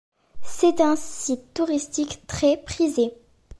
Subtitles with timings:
[0.41, 3.13] C'est un site touristique très prisé.